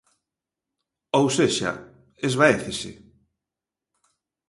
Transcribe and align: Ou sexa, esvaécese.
Ou 1.19 1.25
sexa, 1.37 1.71
esvaécese. 2.27 2.91